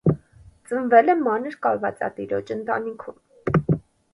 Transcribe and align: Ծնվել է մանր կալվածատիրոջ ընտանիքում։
Ծնվել 0.69 1.13
է 1.13 1.15
մանր 1.27 1.57
կալվածատիրոջ 1.67 2.51
ընտանիքում։ 2.57 3.81